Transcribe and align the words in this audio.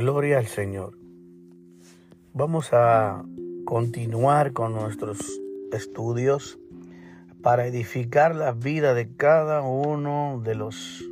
Gloria 0.00 0.38
al 0.38 0.46
Señor. 0.46 0.94
Vamos 2.32 2.70
a 2.72 3.22
continuar 3.66 4.54
con 4.54 4.72
nuestros 4.72 5.18
estudios 5.72 6.58
para 7.42 7.66
edificar 7.66 8.34
la 8.34 8.52
vida 8.52 8.94
de 8.94 9.14
cada 9.14 9.60
uno 9.60 10.40
de 10.42 10.54
los 10.54 11.04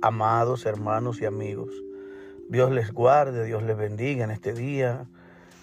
amados 0.00 0.64
hermanos 0.64 1.20
y 1.20 1.26
amigos. 1.26 1.74
Dios 2.48 2.70
les 2.70 2.90
guarde, 2.90 3.44
Dios 3.44 3.62
les 3.64 3.76
bendiga 3.76 4.24
en 4.24 4.30
este 4.30 4.54
día. 4.54 5.04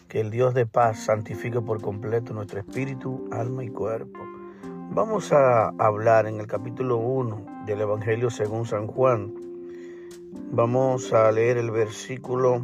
Que 0.07 0.19
el 0.19 0.29
Dios 0.29 0.53
de 0.53 0.67
paz 0.67 0.99
santifique 0.99 1.61
por 1.61 1.81
completo 1.81 2.35
nuestro 2.35 2.59
espíritu, 2.59 3.27
alma 3.31 3.63
y 3.63 3.69
cuerpo. 3.69 4.19
Vamos 4.91 5.33
a 5.33 5.69
hablar 5.79 6.27
en 6.27 6.39
el 6.39 6.45
capítulo 6.45 6.97
1 6.97 7.63
del 7.65 7.81
Evangelio 7.81 8.29
según 8.29 8.67
San 8.67 8.85
Juan. 8.85 9.48
Vamos 10.51 11.13
a 11.13 11.31
leer 11.31 11.57
el 11.57 11.71
versículo 11.71 12.61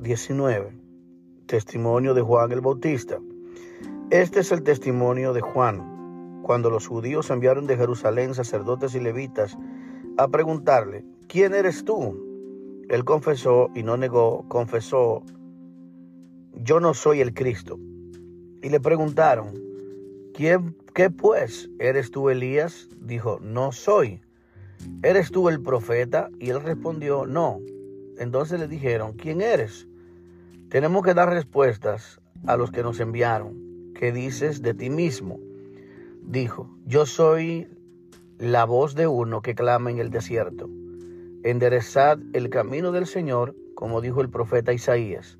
19. 0.00 0.72
Testimonio 1.46 2.14
de 2.14 2.22
Juan 2.22 2.52
el 2.52 2.60
Bautista. 2.60 3.18
Este 4.10 4.40
es 4.40 4.52
el 4.52 4.62
testimonio 4.62 5.32
de 5.32 5.40
Juan, 5.40 6.40
cuando 6.42 6.70
los 6.70 6.86
judíos 6.86 7.30
enviaron 7.30 7.66
de 7.66 7.76
Jerusalén 7.76 8.34
sacerdotes 8.34 8.94
y 8.94 9.00
levitas 9.00 9.56
a 10.16 10.28
preguntarle, 10.28 11.04
¿quién 11.26 11.54
eres 11.54 11.84
tú? 11.84 12.16
Él 12.88 13.04
confesó 13.04 13.70
y 13.74 13.82
no 13.82 13.96
negó, 13.96 14.44
confesó, 14.48 15.22
yo 16.54 16.78
no 16.78 16.94
soy 16.94 17.20
el 17.20 17.34
Cristo. 17.34 17.78
Y 18.62 18.68
le 18.68 18.78
preguntaron, 18.78 19.54
¿quién, 20.34 20.76
qué 20.94 21.10
pues? 21.10 21.68
¿Eres 21.78 22.10
tú 22.10 22.30
Elías? 22.30 22.88
Dijo, 23.00 23.38
no 23.40 23.72
soy. 23.72 24.20
¿Eres 25.02 25.30
tú 25.30 25.48
el 25.48 25.60
profeta? 25.60 26.30
Y 26.38 26.50
él 26.50 26.62
respondió, 26.62 27.26
no. 27.26 27.60
Entonces 28.18 28.58
le 28.60 28.68
dijeron, 28.68 29.12
¿quién 29.14 29.40
eres? 29.40 29.86
Tenemos 30.68 31.04
que 31.04 31.14
dar 31.14 31.30
respuestas 31.30 32.20
a 32.46 32.56
los 32.56 32.70
que 32.70 32.82
nos 32.82 33.00
enviaron. 33.00 33.92
¿Qué 33.94 34.12
dices 34.12 34.62
de 34.62 34.74
ti 34.74 34.90
mismo? 34.90 35.38
Dijo, 36.22 36.76
yo 36.84 37.06
soy 37.06 37.68
la 38.38 38.64
voz 38.64 38.94
de 38.94 39.06
uno 39.06 39.42
que 39.42 39.54
clama 39.54 39.90
en 39.90 39.98
el 39.98 40.10
desierto. 40.10 40.68
Enderezad 41.44 42.18
el 42.32 42.50
camino 42.50 42.92
del 42.92 43.06
Señor, 43.06 43.54
como 43.74 44.00
dijo 44.00 44.20
el 44.20 44.28
profeta 44.28 44.72
Isaías. 44.72 45.38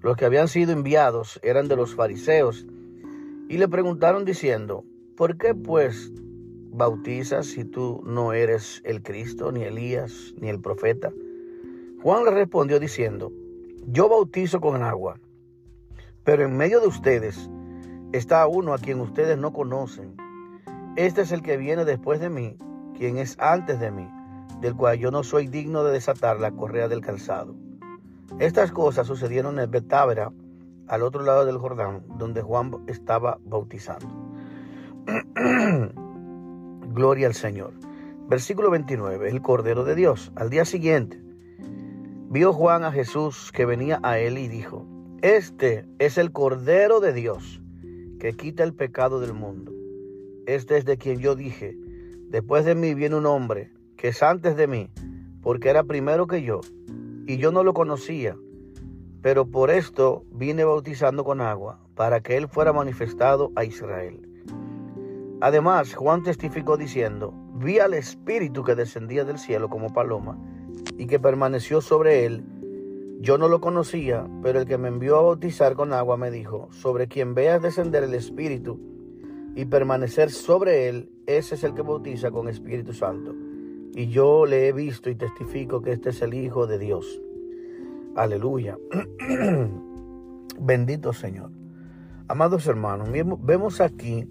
Los 0.00 0.16
que 0.16 0.24
habían 0.24 0.48
sido 0.48 0.72
enviados 0.72 1.38
eran 1.42 1.68
de 1.68 1.76
los 1.76 1.94
fariseos 1.94 2.66
y 3.48 3.58
le 3.58 3.68
preguntaron 3.68 4.24
diciendo, 4.24 4.84
¿por 5.16 5.36
qué 5.36 5.54
pues 5.54 6.12
bautizas 6.74 7.46
si 7.46 7.64
tú 7.64 8.02
no 8.04 8.32
eres 8.32 8.82
el 8.84 9.02
Cristo, 9.02 9.52
ni 9.52 9.62
Elías, 9.62 10.34
ni 10.38 10.48
el 10.48 10.60
profeta? 10.60 11.12
Juan 12.02 12.24
le 12.24 12.32
respondió 12.32 12.80
diciendo, 12.80 13.32
yo 13.86 14.08
bautizo 14.08 14.60
con 14.60 14.82
agua, 14.82 15.20
pero 16.24 16.44
en 16.44 16.56
medio 16.56 16.80
de 16.80 16.88
ustedes 16.88 17.48
está 18.12 18.46
uno 18.46 18.74
a 18.74 18.78
quien 18.78 19.00
ustedes 19.00 19.38
no 19.38 19.52
conocen. 19.52 20.16
Este 20.96 21.22
es 21.22 21.32
el 21.32 21.42
que 21.42 21.56
viene 21.56 21.84
después 21.84 22.20
de 22.20 22.30
mí, 22.30 22.56
quien 22.96 23.18
es 23.18 23.38
antes 23.38 23.78
de 23.78 23.90
mí, 23.90 24.08
del 24.60 24.74
cual 24.74 24.98
yo 24.98 25.10
no 25.10 25.22
soy 25.22 25.46
digno 25.46 25.84
de 25.84 25.92
desatar 25.92 26.40
la 26.40 26.50
correa 26.50 26.88
del 26.88 27.00
calzado. 27.00 27.54
Estas 28.40 28.72
cosas 28.72 29.06
sucedieron 29.06 29.60
en 29.60 29.70
Betábara, 29.70 30.32
al 30.88 31.02
otro 31.02 31.22
lado 31.22 31.46
del 31.46 31.58
Jordán, 31.58 32.02
donde 32.18 32.42
Juan 32.42 32.72
estaba 32.88 33.38
bautizando. 33.44 34.08
Gloria 36.94 37.26
al 37.26 37.34
Señor. 37.34 37.72
Versículo 38.28 38.70
29, 38.70 39.28
el 39.28 39.42
Cordero 39.42 39.82
de 39.82 39.96
Dios. 39.96 40.30
Al 40.36 40.48
día 40.48 40.64
siguiente, 40.64 41.20
vio 42.30 42.52
Juan 42.52 42.84
a 42.84 42.92
Jesús 42.92 43.50
que 43.50 43.66
venía 43.66 43.98
a 44.04 44.20
él 44.20 44.38
y 44.38 44.46
dijo, 44.46 44.86
Este 45.20 45.88
es 45.98 46.18
el 46.18 46.30
Cordero 46.30 47.00
de 47.00 47.12
Dios 47.12 47.60
que 48.20 48.34
quita 48.34 48.62
el 48.62 48.74
pecado 48.74 49.18
del 49.18 49.32
mundo. 49.32 49.72
Este 50.46 50.76
es 50.76 50.84
de 50.84 50.96
quien 50.96 51.18
yo 51.18 51.34
dije, 51.34 51.76
después 52.28 52.64
de 52.64 52.76
mí 52.76 52.94
viene 52.94 53.16
un 53.16 53.26
hombre 53.26 53.72
que 53.96 54.08
es 54.08 54.22
antes 54.22 54.56
de 54.56 54.68
mí, 54.68 54.88
porque 55.42 55.70
era 55.70 55.82
primero 55.82 56.28
que 56.28 56.42
yo, 56.42 56.60
y 57.26 57.38
yo 57.38 57.50
no 57.50 57.64
lo 57.64 57.74
conocía, 57.74 58.36
pero 59.20 59.46
por 59.46 59.72
esto 59.72 60.24
vine 60.30 60.62
bautizando 60.62 61.24
con 61.24 61.40
agua, 61.40 61.80
para 61.96 62.20
que 62.20 62.36
él 62.36 62.46
fuera 62.46 62.72
manifestado 62.72 63.50
a 63.56 63.64
Israel. 63.64 64.28
Además, 65.44 65.94
Juan 65.94 66.22
testificó 66.22 66.78
diciendo, 66.78 67.34
vi 67.52 67.78
al 67.78 67.92
Espíritu 67.92 68.64
que 68.64 68.74
descendía 68.74 69.26
del 69.26 69.38
cielo 69.38 69.68
como 69.68 69.92
paloma 69.92 70.38
y 70.96 71.06
que 71.06 71.20
permaneció 71.20 71.82
sobre 71.82 72.24
él. 72.24 72.42
Yo 73.20 73.36
no 73.36 73.48
lo 73.48 73.60
conocía, 73.60 74.26
pero 74.42 74.58
el 74.58 74.66
que 74.66 74.78
me 74.78 74.88
envió 74.88 75.18
a 75.18 75.22
bautizar 75.22 75.74
con 75.74 75.92
agua 75.92 76.16
me 76.16 76.30
dijo, 76.30 76.68
sobre 76.72 77.08
quien 77.08 77.34
veas 77.34 77.60
descender 77.60 78.04
el 78.04 78.14
Espíritu 78.14 78.80
y 79.54 79.66
permanecer 79.66 80.30
sobre 80.30 80.88
él, 80.88 81.10
ese 81.26 81.56
es 81.56 81.64
el 81.64 81.74
que 81.74 81.82
bautiza 81.82 82.30
con 82.30 82.48
Espíritu 82.48 82.94
Santo. 82.94 83.34
Y 83.94 84.08
yo 84.08 84.46
le 84.46 84.68
he 84.68 84.72
visto 84.72 85.10
y 85.10 85.14
testifico 85.14 85.82
que 85.82 85.92
este 85.92 86.08
es 86.08 86.22
el 86.22 86.32
Hijo 86.32 86.66
de 86.66 86.78
Dios. 86.78 87.20
Aleluya. 88.16 88.78
Bendito 90.58 91.12
Señor. 91.12 91.50
Amados 92.28 92.66
hermanos, 92.66 93.10
vemos 93.42 93.82
aquí 93.82 94.26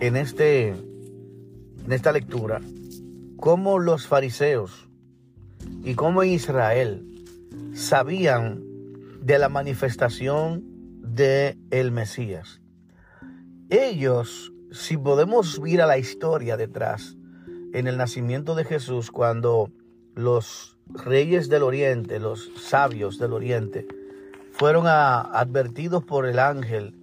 en, 0.00 0.16
este, 0.16 0.68
en 0.68 1.92
esta 1.92 2.12
lectura 2.12 2.60
cómo 3.36 3.78
los 3.78 4.06
fariseos 4.06 4.88
y 5.84 5.94
cómo 5.94 6.24
Israel 6.24 7.04
sabían 7.74 8.62
de 9.20 9.38
la 9.38 9.48
manifestación 9.48 10.64
de 11.00 11.56
el 11.70 11.92
Mesías. 11.92 12.60
Ellos, 13.70 14.52
si 14.70 14.96
podemos 14.96 15.60
ir 15.64 15.82
a 15.82 15.86
la 15.86 15.98
historia 15.98 16.56
detrás, 16.56 17.16
en 17.72 17.86
el 17.86 17.96
nacimiento 17.96 18.54
de 18.54 18.64
Jesús, 18.64 19.10
cuando 19.10 19.70
los 20.14 20.78
reyes 20.88 21.48
del 21.48 21.62
oriente, 21.62 22.20
los 22.20 22.50
sabios 22.56 23.18
del 23.18 23.32
oriente, 23.32 23.86
fueron 24.52 24.86
advertidos 24.86 26.04
por 26.04 26.26
el 26.26 26.38
ángel 26.38 26.94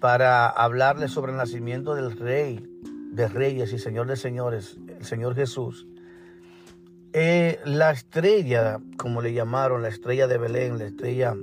para 0.00 0.48
hablarles 0.48 1.10
sobre 1.10 1.32
el 1.32 1.38
nacimiento 1.38 1.94
del 1.94 2.16
rey 2.16 2.66
de 3.12 3.28
reyes 3.28 3.72
y 3.72 3.78
señor 3.78 4.06
de 4.08 4.16
señores, 4.16 4.76
el 4.88 5.04
Señor 5.04 5.34
Jesús. 5.34 5.86
Eh, 7.12 7.58
la 7.64 7.90
estrella, 7.90 8.78
como 8.98 9.22
le 9.22 9.32
llamaron, 9.32 9.80
la 9.80 9.88
estrella 9.88 10.26
de 10.26 10.36
Belén, 10.36 10.78
la 10.78 10.84
estrella, 10.84 11.34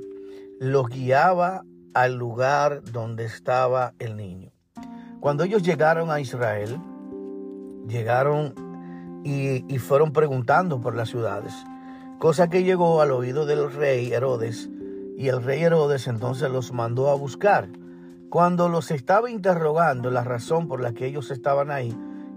los 0.60 0.88
guiaba 0.88 1.64
al 1.96 2.14
lugar 2.16 2.84
donde 2.84 3.26
estaba 3.26 3.94
el 3.98 4.16
niño. 4.16 4.52
Cuando 5.20 5.44
ellos 5.46 5.64
llegaron 5.64 6.12
a 6.12 6.20
Israel, 6.20 6.80
llegaron 7.88 8.54
y, 9.24 9.66
y 9.74 9.80
fueron 9.80 10.14
preguntando 10.14 10.80
por 10.80 10.96
las 10.96 11.10
ciudades, 11.10 11.54
cosa 12.20 12.50
que 12.50 12.64
llegó 12.64 13.02
al 13.02 13.12
oído 13.12 13.48
del 13.48 13.72
rey 13.74 14.14
Herodes, 14.14 14.70
y 15.18 15.30
el 15.30 15.42
rey 15.42 15.64
Herodes 15.64 16.08
entonces 16.08 16.52
los 16.52 16.72
mandó 16.72 17.10
a 17.10 17.16
buscar. 17.16 17.68
Cuando 18.34 18.68
los 18.68 18.90
estaba 18.90 19.30
interrogando 19.30 20.10
la 20.10 20.24
razón 20.24 20.68
por 20.68 20.82
la 20.82 20.96
que 20.96 21.06
ellos 21.06 21.30
estaban 21.30 21.70
ahí, 21.70 21.96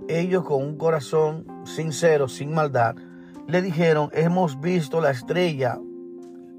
ellos 0.08 0.44
con 0.44 0.62
un 0.62 0.76
corazón 0.76 1.46
sincero, 1.64 2.28
sin 2.28 2.52
maldad, 2.52 2.96
le 3.48 3.62
dijeron, 3.62 4.10
hemos 4.12 4.60
visto 4.60 5.00
la 5.00 5.10
estrella 5.10 5.78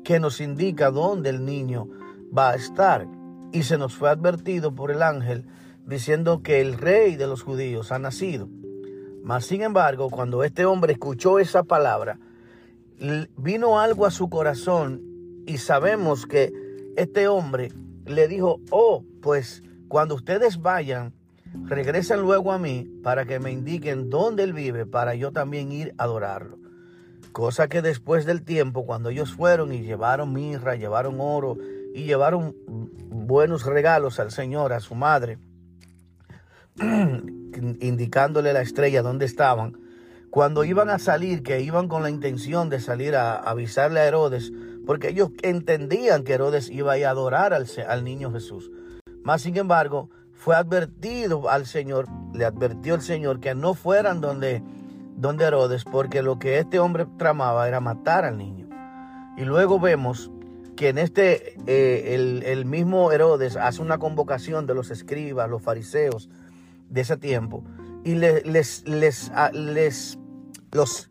que 0.03 0.19
nos 0.19 0.41
indica 0.41 0.89
dónde 0.89 1.29
el 1.29 1.45
niño 1.45 1.87
va 2.35 2.49
a 2.49 2.55
estar. 2.55 3.07
Y 3.51 3.61
se 3.61 3.77
nos 3.77 3.95
fue 3.95 4.09
advertido 4.09 4.73
por 4.73 4.89
el 4.89 5.03
ángel 5.03 5.45
diciendo 5.85 6.41
que 6.41 6.59
el 6.59 6.73
rey 6.73 7.15
de 7.15 7.27
los 7.27 7.43
judíos 7.43 7.91
ha 7.91 7.99
nacido. 7.99 8.49
Mas 9.21 9.45
sin 9.45 9.61
embargo, 9.61 10.09
cuando 10.09 10.43
este 10.43 10.65
hombre 10.65 10.93
escuchó 10.93 11.37
esa 11.37 11.61
palabra, 11.61 12.17
vino 13.37 13.79
algo 13.79 14.07
a 14.07 14.09
su 14.09 14.31
corazón 14.31 15.03
y 15.45 15.59
sabemos 15.59 16.25
que 16.25 16.51
este 16.95 17.27
hombre 17.27 17.71
le 18.07 18.27
dijo, 18.27 18.61
oh, 18.71 19.03
pues 19.27 19.61
cuando 19.89 20.15
ustedes 20.15 20.61
vayan, 20.61 21.11
regresen 21.65 22.21
luego 22.21 22.53
a 22.53 22.59
mí 22.59 22.89
para 23.03 23.25
que 23.25 23.41
me 23.41 23.51
indiquen 23.51 24.09
dónde 24.09 24.43
él 24.43 24.53
vive, 24.53 24.85
para 24.85 25.15
yo 25.15 25.33
también 25.33 25.73
ir 25.73 25.93
a 25.97 26.05
adorarlo. 26.05 26.57
Cosa 27.33 27.67
que 27.67 27.81
después 27.81 28.25
del 28.25 28.43
tiempo, 28.43 28.85
cuando 28.85 29.09
ellos 29.09 29.33
fueron 29.33 29.73
y 29.73 29.81
llevaron 29.81 30.31
mirra, 30.31 30.75
llevaron 30.75 31.17
oro 31.19 31.57
y 31.93 32.05
llevaron 32.05 32.55
buenos 32.67 33.65
regalos 33.65 34.17
al 34.21 34.31
Señor, 34.31 34.71
a 34.71 34.79
su 34.79 34.95
madre, 34.95 35.39
indicándole 36.79 38.53
la 38.53 38.61
estrella 38.61 39.01
dónde 39.01 39.25
estaban, 39.25 39.77
cuando 40.29 40.63
iban 40.63 40.89
a 40.89 40.99
salir, 40.99 41.43
que 41.43 41.59
iban 41.59 41.89
con 41.89 42.01
la 42.01 42.09
intención 42.09 42.69
de 42.69 42.79
salir 42.79 43.17
a 43.17 43.35
avisarle 43.35 43.99
a 43.99 44.05
Herodes, 44.07 44.53
porque 44.85 45.09
ellos 45.09 45.31
entendían 45.43 46.23
que 46.23 46.35
Herodes 46.35 46.69
iba 46.69 46.93
a 46.93 47.09
adorar 47.09 47.53
al, 47.53 47.67
al 47.89 48.05
niño 48.05 48.31
Jesús. 48.31 48.71
Más 49.27 49.41
sin 49.41 49.57
embargo, 49.57 50.09
fue 50.31 50.55
advertido 50.55 51.49
al 51.49 51.65
Señor, 51.65 52.07
le 52.33 52.45
advirtió 52.45 52.95
el 52.95 53.01
Señor 53.01 53.41
que 53.41 53.55
no 53.55 53.73
fueran 53.73 54.21
donde, 54.21 54.63
donde 55.17 55.43
Herodes, 55.43 55.83
porque 55.83 56.21
lo 56.21 56.39
que 56.39 56.59
este 56.59 56.79
hombre 56.79 57.05
tramaba 57.17 57.67
era 57.67 57.81
matar 57.81 58.23
al 58.23 58.37
niño. 58.37 58.69
Y 59.35 59.43
luego 59.43 59.81
vemos 59.81 60.31
que 60.77 60.87
en 60.87 60.97
este, 60.97 61.57
eh, 61.67 62.41
el, 62.45 62.63
mismo 62.63 63.11
Herodes 63.11 63.57
hace 63.57 63.81
una 63.81 63.97
convocación 63.97 64.65
de 64.65 64.75
los 64.75 64.91
escribas, 64.91 65.49
los 65.49 65.61
fariseos 65.61 66.29
de 66.87 67.01
ese 67.01 67.17
tiempo, 67.17 67.65
y 68.05 68.15
les, 68.15 68.45
les, 68.45 68.87
les, 68.87 69.29
les 69.51 70.17
los 70.71 71.09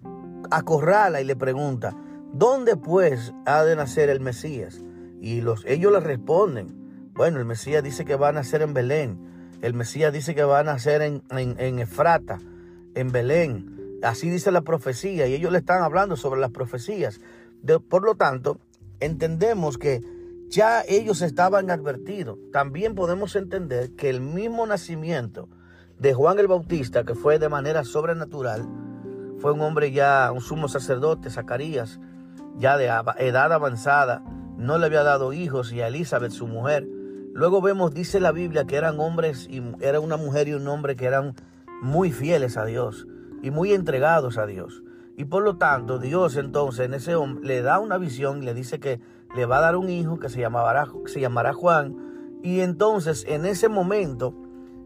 acorrala 0.51 1.21
y 1.21 1.25
le 1.25 1.37
pregunta, 1.37 1.95
¿dónde 2.33 2.79
pues 2.79 3.35
ha 3.45 3.63
de 3.63 3.77
nacer 3.77 4.09
el 4.09 4.21
Mesías? 4.21 4.81
Y 5.21 5.43
los, 5.43 5.67
ellos 5.67 5.93
le 5.93 6.01
responden, 6.01 6.86
bueno, 7.17 7.39
el 7.39 7.45
Mesías 7.45 7.83
dice 7.83 8.05
que 8.05 8.17
va 8.17 8.29
a 8.29 8.33
nacer 8.33 8.63
en 8.63 8.75
Belén, 8.75 9.19
el 9.63 9.75
Mesías 9.75 10.13
dice 10.13 10.35
que 10.35 10.45
va 10.45 10.61
a 10.61 10.65
nacer 10.65 11.03
en, 11.03 11.23
en, 11.31 11.79
Efrata, 11.79 12.39
en 12.95 13.11
Belén, 13.11 13.99
así 14.03 14.29
dice 14.29 14.53
la 14.53 14.61
profecía, 14.61 15.27
y 15.27 15.35
ellos 15.35 15.51
le 15.51 15.59
están 15.59 15.83
hablando 15.83 16.17
sobre 16.17 16.41
las 16.41 16.51
profecías. 16.51 17.21
por 17.89 18.05
lo 18.05 18.17
tanto, 18.17 18.61
entendemos 19.01 19.79
que 19.79 20.03
ya 20.49 20.83
ellos 20.87 21.23
estaban 21.23 21.71
advertidos. 21.71 22.39
También 22.53 22.95
podemos 22.95 23.35
entender 23.35 23.93
que 23.97 24.11
el 24.11 24.21
mismo 24.21 24.67
nacimiento 24.67 25.49
de 25.99 26.15
Juan 26.15 26.39
el 26.39 26.47
Bautista, 26.47 27.05
que 27.05 27.15
fue 27.15 27.39
de 27.39 27.49
manera 27.49 27.85
sobrenatural, 27.85 28.69
fue 29.39 29.53
un 29.53 29.61
hombre 29.63 29.93
ya, 29.93 30.31
un 30.33 30.41
sumo 30.41 30.69
sacerdote, 30.69 31.31
Zacarías, 31.31 31.99
ya 32.59 32.77
de 32.77 32.87
edad 33.19 33.53
avanzada, 33.53 34.23
no 34.57 34.79
le 34.79 34.87
había 34.87 35.03
dado 35.03 35.33
hijos 35.33 35.73
y 35.73 35.81
a 35.81 35.89
Elizabeth, 35.89 36.33
su 36.33 36.47
mujer. 36.47 36.87
Luego 37.37 37.61
vemos, 37.61 37.93
dice 37.93 38.19
la 38.19 38.33
Biblia, 38.33 38.65
que 38.65 38.77
eran 38.77 38.99
hombres, 38.99 39.47
y 39.51 39.63
era 39.81 40.01
una 40.01 40.17
mujer 40.17 40.49
y 40.49 40.55
un 40.55 40.67
hombre 40.69 40.97
que 40.97 41.05
eran 41.05 41.35
muy 41.83 42.11
fieles 42.11 42.57
a 42.57 42.65
Dios 42.65 43.07
y 43.43 43.51
muy 43.51 43.75
entregados 43.75 44.39
a 44.39 44.47
Dios. 44.47 44.83
Y 45.19 45.27
por 45.27 45.43
lo 45.43 45.59
tanto, 45.59 45.99
Dios 45.99 46.37
entonces 46.37 46.87
en 46.87 46.95
ese 46.95 47.15
hombre 47.15 47.47
le 47.47 47.61
da 47.61 47.79
una 47.79 47.99
visión, 47.99 48.43
le 48.43 48.55
dice 48.55 48.81
que 48.81 49.03
le 49.37 49.45
va 49.45 49.59
a 49.59 49.61
dar 49.61 49.77
un 49.77 49.91
hijo 49.91 50.19
que 50.19 50.31
se 50.31 50.41
llamará, 50.41 50.87
se 51.05 51.29
Juan. 51.53 52.41
Y 52.43 52.61
entonces 52.61 53.27
en 53.29 53.45
ese 53.45 53.69
momento 53.69 54.35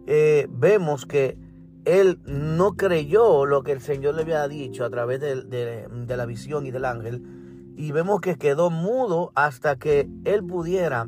eh, 0.08 0.48
vemos 0.50 1.06
que 1.06 1.38
él 1.84 2.18
no 2.24 2.72
creyó 2.72 3.46
lo 3.46 3.62
que 3.62 3.70
el 3.70 3.80
Señor 3.80 4.16
le 4.16 4.22
había 4.22 4.48
dicho 4.48 4.84
a 4.84 4.90
través 4.90 5.20
de, 5.20 5.86
la 6.08 6.26
visión 6.26 6.66
y 6.66 6.72
del 6.72 6.84
ángel. 6.84 7.22
Y 7.76 7.92
vemos 7.92 8.20
que 8.20 8.34
quedó 8.34 8.70
mudo 8.70 9.30
hasta 9.36 9.76
que 9.76 10.10
él 10.24 10.44
pudiera 10.44 11.06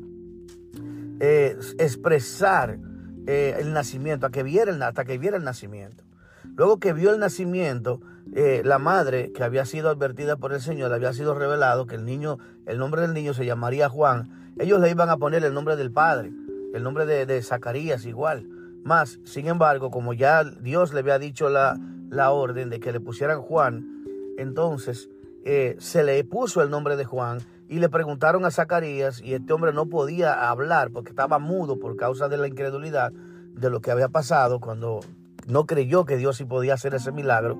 eh, 1.25 1.57
expresar 1.79 2.81
eh, 3.29 3.55
el 3.61 3.73
nacimiento, 3.73 4.29
que 4.31 4.43
viera 4.43 4.75
hasta 4.85 5.05
que 5.05 5.19
viera 5.19 5.37
el 5.37 5.45
nacimiento. 5.45 6.03
Luego 6.57 6.81
que 6.81 6.93
vio 6.93 7.13
el 7.13 7.21
nacimiento, 7.21 8.01
eh, 8.35 8.63
la 8.65 8.81
madre 8.81 9.31
que 9.31 9.45
había 9.45 9.65
sido 9.65 9.89
advertida 9.89 10.35
por 10.35 10.53
el 10.53 10.61
Señor, 10.61 10.93
había 10.93 11.13
sido 11.13 11.39
revelado 11.39 11.87
que 11.87 11.95
el 11.95 12.05
niño, 12.05 12.39
el 12.67 12.79
nombre 12.79 13.03
del 13.03 13.15
niño 13.15 13.35
se 13.35 13.47
llamaría 13.47 13.89
Juan. 13.89 14.53
Ellos 14.59 14.81
le 14.81 14.91
iban 14.91 15.11
a 15.11 15.17
poner 15.17 15.45
el 15.45 15.55
nombre 15.55 15.77
del 15.77 15.93
padre, 15.93 16.33
el 16.75 16.83
nombre 16.83 17.07
de, 17.07 17.25
de 17.25 17.41
Zacarías 17.41 18.05
igual. 18.05 18.49
Más, 18.83 19.21
sin 19.23 19.47
embargo, 19.47 19.93
como 19.93 20.15
ya 20.15 20.43
Dios 20.43 20.93
le 20.93 21.01
había 21.01 21.21
dicho 21.21 21.51
la, 21.51 21.79
la 22.11 22.33
orden 22.33 22.69
de 22.69 22.81
que 22.81 22.91
le 22.91 22.99
pusieran 22.99 23.43
Juan, 23.43 24.05
entonces 24.39 25.09
se 25.79 26.03
le 26.03 26.25
puso 26.25 26.63
el 26.63 26.71
nombre 26.71 26.97
de 26.97 27.05
Juan 27.05 27.39
y 27.73 27.79
le 27.79 27.89
preguntaron 27.89 28.45
a 28.45 28.51
Zacarías 28.51 29.23
y 29.23 29.33
este 29.33 29.51
hombre 29.51 29.73
no 29.73 29.87
podía 29.87 30.51
hablar 30.51 30.91
porque 30.91 31.09
estaba 31.09 31.39
mudo 31.39 31.79
por 31.79 31.97
causa 31.97 32.29
de 32.29 32.37
la 32.37 32.47
incredulidad 32.47 33.13
de 33.13 33.71
lo 33.71 33.81
que 33.81 33.91
había 33.91 34.11
pasado 34.11 34.61
cuando 34.61 35.01
no 35.47 35.65
creyó 35.65 36.05
que 36.05 36.19
Dios 36.19 36.37
sí 36.37 36.45
podía 36.45 36.75
hacer 36.75 36.95
ese 36.95 37.13
milagro. 37.13 37.59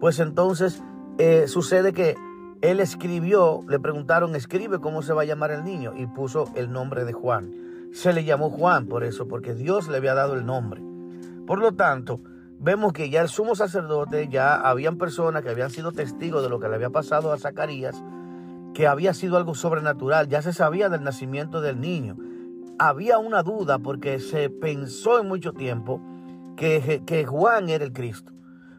Pues 0.00 0.20
entonces 0.20 0.82
eh, 1.16 1.48
sucede 1.48 1.94
que 1.94 2.14
él 2.60 2.78
escribió, 2.78 3.62
le 3.66 3.80
preguntaron, 3.80 4.36
escribe 4.36 4.80
cómo 4.80 5.00
se 5.00 5.14
va 5.14 5.22
a 5.22 5.24
llamar 5.24 5.50
el 5.50 5.64
niño 5.64 5.94
y 5.96 6.06
puso 6.08 6.44
el 6.54 6.70
nombre 6.70 7.06
de 7.06 7.14
Juan. 7.14 7.50
Se 7.94 8.12
le 8.12 8.22
llamó 8.24 8.50
Juan 8.50 8.86
por 8.86 9.02
eso, 9.02 9.28
porque 9.28 9.54
Dios 9.54 9.88
le 9.88 9.96
había 9.96 10.12
dado 10.12 10.34
el 10.34 10.44
nombre. 10.44 10.82
Por 11.46 11.58
lo 11.58 11.72
tanto, 11.72 12.20
vemos 12.58 12.92
que 12.92 13.08
ya 13.08 13.22
el 13.22 13.28
sumo 13.28 13.54
sacerdote, 13.54 14.28
ya 14.28 14.56
habían 14.56 14.98
personas 14.98 15.42
que 15.42 15.48
habían 15.48 15.70
sido 15.70 15.90
testigos 15.92 16.42
de 16.42 16.50
lo 16.50 16.60
que 16.60 16.68
le 16.68 16.74
había 16.74 16.90
pasado 16.90 17.32
a 17.32 17.38
Zacarías, 17.38 18.04
que 18.74 18.86
había 18.86 19.14
sido 19.14 19.36
algo 19.36 19.54
sobrenatural, 19.54 20.28
ya 20.28 20.42
se 20.42 20.52
sabía 20.52 20.88
del 20.88 21.02
nacimiento 21.02 21.60
del 21.60 21.80
niño. 21.80 22.16
Había 22.78 23.18
una 23.18 23.42
duda 23.42 23.78
porque 23.78 24.18
se 24.18 24.50
pensó 24.50 25.20
en 25.20 25.28
mucho 25.28 25.52
tiempo 25.52 26.00
que, 26.56 27.02
que 27.06 27.24
Juan 27.24 27.68
era 27.68 27.84
el 27.84 27.92
Cristo. 27.92 28.32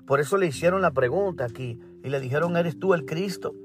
Por 0.06 0.20
eso 0.20 0.38
le 0.38 0.48
hicieron 0.48 0.82
la 0.82 0.92
pregunta 0.92 1.46
aquí 1.46 1.80
y 2.04 2.10
le 2.10 2.20
dijeron, 2.20 2.56
¿eres 2.58 2.78
tú 2.78 2.94
el 2.94 3.06
Cristo? 3.06 3.56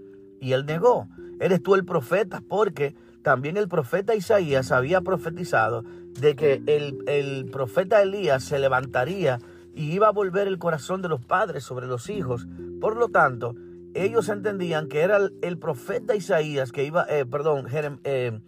Y 0.40 0.52
él 0.52 0.64
negó, 0.64 1.08
¿eres 1.38 1.62
tú 1.62 1.74
el 1.74 1.84
profeta? 1.84 2.42
Porque 2.48 2.94
también 3.22 3.56
el 3.58 3.68
profeta 3.68 4.14
Isaías 4.14 4.72
había 4.72 5.02
profetizado 5.02 5.84
de 6.18 6.34
que 6.34 6.62
el, 6.66 7.50
profeta 7.50 8.02
Elías 8.02 8.42
se 8.42 8.58
levantaría 8.58 9.38
y 9.74 9.92
iba 9.92 10.08
a 10.08 10.12
volver 10.12 10.48
el 10.48 10.58
corazón 10.58 11.02
de 11.02 11.08
los 11.08 11.20
padres 11.20 11.64
sobre 11.64 11.86
los 11.86 12.08
hijos. 12.08 12.46
Por 12.80 12.96
lo 12.96 13.08
tanto, 13.08 13.54
ellos 13.94 14.28
entendían 14.28 14.88
que 14.88 15.00
era 15.00 15.18
el, 15.42 15.58
profeta 15.58 16.14
Isaías 16.14 16.72
que 16.72 16.84
iba, 16.84 17.06
eh, 17.08 17.24
perdón, 17.26 17.66
eh, 18.04 18.40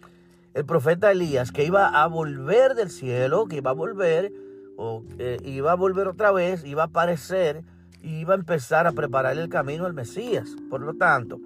el 0.55 0.65
profeta 0.65 1.11
Elías 1.11 1.53
que 1.53 1.65
iba 1.65 1.89
a 1.89 2.07
volver 2.07 2.75
del 2.75 2.91
cielo, 2.91 3.47
que 3.47 3.57
iba 3.57 3.71
a 3.71 3.75
volver, 3.75 4.33
o 4.77 5.05
eh, 5.19 5.39
iba 5.45 5.73
a 5.73 5.77
volver 5.77 6.09
otra 6.09 6.33
vez, 6.33 6.65
iba 6.65 6.83
a 6.83 6.87
aparecer 6.87 7.65
y 8.03 8.21
iba 8.21 8.35
a 8.35 8.37
empezar 8.37 8.87
a 8.87 8.93
preparar 8.93 9.37
el 9.39 9.49
camino 9.49 9.87
al 9.87 9.95
Mesías. 9.95 10.57
Por 10.71 10.81
lo 10.81 10.95
tanto, 10.95 11.41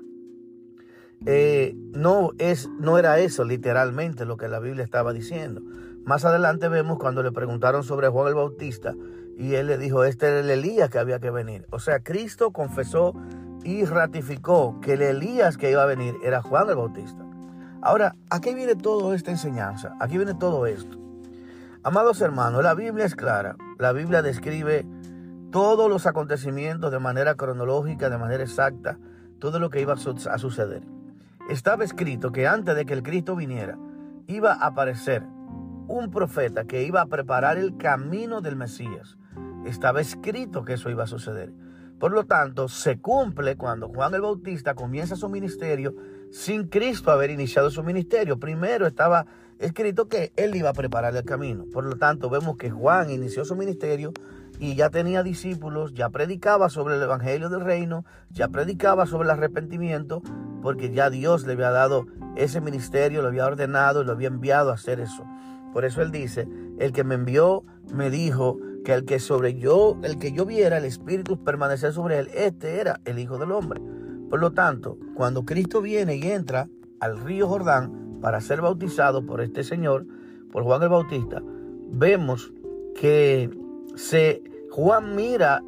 eh, 1.25 1.75
no, 1.93 2.33
es, 2.39 2.69
no 2.79 2.99
era 2.99 3.19
eso 3.19 3.45
literalmente 3.45 4.25
lo 4.25 4.37
que 4.37 4.49
la 4.49 4.61
Biblia 4.61 4.85
estaba 4.85 5.13
diciendo. 5.13 5.63
Más 6.05 6.25
adelante 6.25 6.69
vemos 6.69 6.99
cuando 6.99 7.23
le 7.23 7.33
preguntaron 7.33 7.83
sobre 7.83 8.09
Juan 8.09 8.29
el 8.29 8.35
Bautista 8.35 8.95
y 9.37 9.55
él 9.55 9.67
le 9.67 9.77
dijo, 9.77 10.05
este 10.05 10.29
era 10.29 10.41
el 10.41 10.51
Elías 10.51 10.89
que 10.89 10.99
había 10.99 11.19
que 11.19 11.31
venir. 11.31 11.67
O 11.71 11.79
sea, 11.79 12.01
Cristo 12.01 12.53
confesó 12.53 13.15
y 13.67 13.85
ratificó 13.85 14.81
que 14.81 14.95
el 14.95 15.03
Elías 15.03 15.57
que 15.57 15.71
iba 15.71 15.83
a 15.83 15.87
venir 15.87 16.15
era 16.23 16.41
Juan 16.41 16.69
el 16.69 16.77
Bautista. 16.77 17.25
Ahora, 17.83 18.15
aquí 18.31 18.55
viene 18.55 18.75
toda 18.75 19.15
esta 19.15 19.31
enseñanza, 19.31 19.95
aquí 20.01 20.17
viene 20.17 20.35
todo 20.35 20.67
esto. 20.67 20.99
Amados 21.83 22.21
hermanos, 22.21 22.63
la 22.63 22.75
Biblia 22.75 23.05
es 23.05 23.15
clara, 23.15 23.57
la 23.79 23.93
Biblia 23.93 24.23
describe 24.23 24.87
todos 25.51 25.91
los 25.91 26.07
acontecimientos 26.07 26.91
de 26.91 26.99
manera 26.99 27.35
cronológica, 27.35 28.09
de 28.09 28.19
manera 28.19 28.43
exacta, 28.43 28.99
todo 29.39 29.59
lo 29.59 29.71
que 29.71 29.81
iba 29.81 29.95
a 29.95 30.39
suceder 30.39 30.83
estaba 31.49 31.85
escrito 31.85 32.33
que 32.33 32.47
antes 32.47 32.75
de 32.75 32.87
que 32.87 32.93
el 32.93 33.03
Cristo 33.03 33.37
viniera, 33.37 33.79
iba 34.27 34.53
a 34.53 34.67
aparecer 34.67 35.23
un 35.89 36.11
profeta 36.11 36.65
que 36.65 36.83
iba 36.83 37.01
a 37.01 37.07
preparar 37.07 37.57
el 37.57 37.77
camino 37.77 38.41
del 38.41 38.57
Mesías. 38.57 39.17
Estaba 39.65 40.01
escrito 40.01 40.65
que 40.65 40.75
eso 40.75 40.91
iba 40.91 41.05
a 41.05 41.09
suceder. 41.09 41.53
Por 41.99 42.13
lo 42.13 42.25
tanto, 42.25 42.69
se 42.69 42.99
cumple 42.99 43.57
cuando 43.57 43.89
Juan 43.89 44.15
el 44.15 44.21
Bautista 44.21 44.75
comienza 44.75 45.17
su 45.17 45.29
ministerio 45.29 45.95
sin 46.31 46.69
Cristo 46.69 47.11
haber 47.11 47.31
iniciado 47.31 47.71
su 47.71 47.83
ministerio. 47.83 48.39
Primero 48.39 48.87
estaba 48.87 49.27
escrito 49.59 50.07
que 50.07 50.33
él 50.37 50.55
iba 50.55 50.71
a 50.71 50.75
preparar 50.75 51.17
el 51.17 51.25
camino. 51.25 51.65
Por 51.73 51.85
lo 51.85 51.97
tanto, 51.97 52.29
vemos 52.29 52.57
que 52.59 52.71
Juan 52.71 53.11
inició 53.11 53.45
su 53.45 53.57
ministerio 53.57 54.13
y 54.59 54.75
ya 54.75 54.91
tenía 54.91 55.23
discípulos, 55.23 55.95
ya 55.95 56.11
predicaba 56.11 56.69
sobre 56.69 56.97
el 56.97 57.03
Evangelio 57.03 57.49
del 57.49 57.61
Reino, 57.61 58.05
ya 58.31 58.49
predicaba 58.49 59.07
sobre 59.07 59.25
el 59.25 59.31
arrepentimiento, 59.31 60.23
porque 60.63 60.93
ya 60.93 61.11
Dios 61.11 61.47
le 61.47 61.55
había 61.55 61.71
dado 61.71 62.07
ese 62.37 62.61
ministerio, 62.61 63.23
lo 63.23 63.29
había 63.29 63.47
ordenado 63.47 64.05
lo 64.05 64.13
había 64.13 64.29
enviado 64.29 64.71
a 64.71 64.75
hacer 64.75 65.01
eso. 65.01 65.25
Por 65.73 65.85
eso 65.85 66.03
él 66.03 66.11
dice, 66.11 66.49
el 66.79 66.93
que 66.93 67.05
me 67.05 67.15
envió 67.15 67.65
me 67.93 68.11
dijo 68.11 68.59
que 68.87 68.95
el 68.95 69.05
que 69.05 69.19
sobre 69.19 69.55
yo, 69.55 69.99
el 70.05 70.17
que 70.17 70.31
yo 70.31 70.47
viera 70.47 70.79
el 70.79 70.85
Espíritu 70.85 71.43
permanecer 71.43 71.93
sobre 71.93 72.21
él, 72.21 72.31
este 72.33 72.79
era 72.81 73.01
el 73.05 73.19
Hijo 73.19 73.37
del 73.37 73.51
Hombre. 73.51 73.81
Por 74.31 74.39
lo 74.39 74.53
tanto, 74.53 74.97
cuando 75.17 75.45
Cristo 75.45 75.83
viene 75.83 76.15
y 76.15 76.23
entra 76.23 76.69
al 77.01 77.19
río 77.19 77.49
Jordán 77.49 78.21
para 78.23 78.41
ser 78.41 78.61
bautizado 78.61 79.27
por 79.27 79.41
este 79.41 79.65
Señor, 79.65 80.07
por 80.53 80.63
Juan 80.63 80.85
el 80.85 80.89
Bautista, 80.89 81.43
vemos 81.91 82.53
que 82.95 83.51
se, 83.97 84.45
Juan 84.71 85.17
mira 85.17 85.65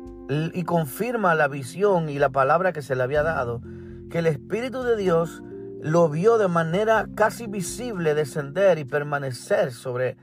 y 0.55 0.63
confirma 0.63 1.35
la 1.35 1.49
visión 1.49 2.11
y 2.11 2.21
la 2.21 2.31
palabra 2.31 2.73
que 2.73 2.83
se 2.83 2.95
le 2.95 3.03
había 3.03 3.25
dado 3.25 3.63
que 4.11 4.21
el 4.21 4.29
Espíritu 4.29 4.85
de 4.85 4.97
Dios 4.97 5.43
lo 5.81 6.09
vio 6.09 6.39
de 6.39 6.47
manera 6.47 7.09
casi 7.17 7.49
visible 7.49 8.15
descender 8.15 8.79
y 8.79 8.85
permanecer 8.85 9.73
sobre 9.73 10.17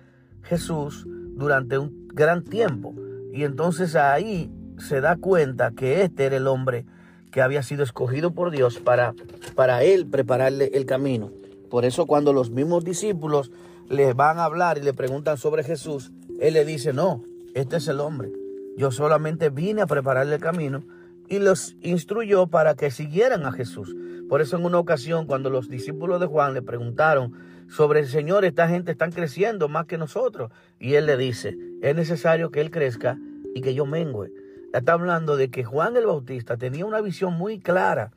Jesús 0.43 1.05
durante 1.09 1.77
un 1.77 2.04
gran 2.15 2.43
tiempo. 2.43 2.95
Y 3.31 3.43
entonces 3.43 3.95
ahí 3.95 4.49
se 4.79 5.01
da 5.01 5.17
cuenta 5.17 5.71
que 5.71 6.01
este 6.01 6.25
era 6.25 6.37
el 6.37 6.47
hombre 6.47 6.85
que 7.31 7.41
había 7.41 7.63
sido 7.63 7.83
escogido 7.83 8.31
por 8.31 8.49
Dios 8.49 8.79
para, 8.79 9.13
para 9.55 9.83
él 9.83 10.07
prepararle 10.07 10.71
el 10.73 10.85
camino. 10.85 11.31
Por 11.69 11.83
eso 11.85 12.05
cuando 12.05 12.31
los 12.31 12.49
mismos 12.49 12.85
discípulos 12.85 13.51
les 13.89 14.15
van 14.15 14.39
a 14.39 14.45
hablar 14.45 14.77
y 14.77 14.81
le 14.81 14.93
preguntan 14.93 15.37
sobre 15.37 15.63
Jesús, 15.63 16.11
él 16.39 16.53
le 16.53 16.65
dice, 16.65 16.93
no, 16.93 17.23
este 17.53 17.77
es 17.77 17.87
el 17.87 17.99
hombre. 17.99 18.31
Yo 18.77 18.91
solamente 18.91 19.49
vine 19.49 19.81
a 19.81 19.87
prepararle 19.87 20.35
el 20.35 20.41
camino 20.41 20.83
y 21.27 21.39
los 21.39 21.75
instruyó 21.81 22.47
para 22.47 22.75
que 22.75 22.91
siguieran 22.91 23.45
a 23.45 23.51
Jesús. 23.51 23.95
Por 24.29 24.41
eso 24.41 24.57
en 24.57 24.65
una 24.65 24.79
ocasión 24.79 25.27
cuando 25.27 25.49
los 25.49 25.69
discípulos 25.69 26.19
de 26.19 26.27
Juan 26.27 26.53
le 26.53 26.61
preguntaron 26.61 27.33
sobre 27.67 27.99
el 27.99 28.07
Señor, 28.07 28.45
esta 28.45 28.67
gente 28.67 28.91
están 28.91 29.11
creciendo 29.11 29.67
más 29.67 29.85
que 29.85 29.97
nosotros. 29.97 30.51
Y 30.79 30.95
él 30.95 31.05
le 31.05 31.17
dice, 31.17 31.57
es 31.81 31.95
necesario 31.95 32.51
que 32.51 32.61
él 32.61 32.71
crezca 32.71 33.17
y 33.53 33.61
que 33.61 33.73
yo 33.73 33.85
mengüe. 33.85 34.31
Está 34.73 34.93
hablando 34.93 35.37
de 35.37 35.49
que 35.49 35.63
Juan 35.63 35.95
el 35.97 36.05
Bautista 36.05 36.57
tenía 36.57 36.85
una 36.85 37.01
visión 37.01 37.33
muy 37.33 37.59
clara. 37.59 38.11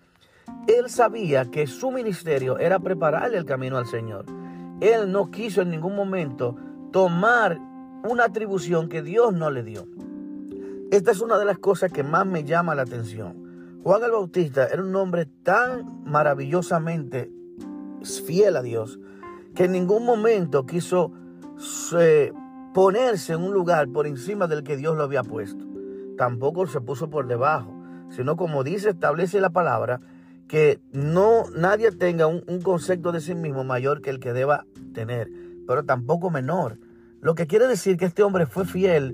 Él 0.66 0.90
sabía 0.90 1.50
que 1.50 1.66
su 1.66 1.90
ministerio 1.90 2.58
era 2.58 2.78
prepararle 2.78 3.38
el 3.38 3.44
camino 3.44 3.78
al 3.78 3.86
Señor. 3.86 4.26
Él 4.80 5.10
no 5.10 5.30
quiso 5.30 5.62
en 5.62 5.70
ningún 5.70 5.94
momento 5.94 6.56
tomar 6.92 7.58
una 8.08 8.24
atribución 8.24 8.88
que 8.88 9.02
Dios 9.02 9.32
no 9.32 9.50
le 9.50 9.62
dio. 9.62 9.86
Esta 10.90 11.10
es 11.10 11.20
una 11.20 11.38
de 11.38 11.44
las 11.44 11.58
cosas 11.58 11.92
que 11.92 12.02
más 12.02 12.26
me 12.26 12.44
llama 12.44 12.74
la 12.74 12.82
atención. 12.82 13.80
Juan 13.82 14.02
el 14.02 14.10
Bautista 14.10 14.66
era 14.66 14.82
un 14.82 14.94
hombre 14.96 15.26
tan 15.26 16.04
maravillosamente 16.04 17.30
fiel 18.26 18.56
a 18.56 18.62
Dios 18.62 18.98
que 19.58 19.64
en 19.64 19.72
ningún 19.72 20.04
momento 20.04 20.66
quiso 20.66 21.10
ponerse 22.72 23.32
en 23.32 23.42
un 23.42 23.52
lugar 23.52 23.88
por 23.88 24.06
encima 24.06 24.46
del 24.46 24.62
que 24.62 24.76
Dios 24.76 24.96
lo 24.96 25.02
había 25.02 25.24
puesto. 25.24 25.66
Tampoco 26.16 26.68
se 26.68 26.80
puso 26.80 27.10
por 27.10 27.26
debajo, 27.26 27.74
sino 28.08 28.36
como 28.36 28.62
dice, 28.62 28.90
establece 28.90 29.40
la 29.40 29.50
palabra, 29.50 30.00
que 30.46 30.78
no 30.92 31.42
nadie 31.56 31.90
tenga 31.90 32.28
un, 32.28 32.44
un 32.46 32.62
concepto 32.62 33.10
de 33.10 33.20
sí 33.20 33.34
mismo 33.34 33.64
mayor 33.64 34.00
que 34.00 34.10
el 34.10 34.20
que 34.20 34.32
deba 34.32 34.64
tener, 34.94 35.28
pero 35.66 35.84
tampoco 35.84 36.30
menor. 36.30 36.78
Lo 37.20 37.34
que 37.34 37.48
quiere 37.48 37.66
decir 37.66 37.96
que 37.96 38.04
este 38.04 38.22
hombre 38.22 38.46
fue 38.46 38.64
fiel 38.64 39.12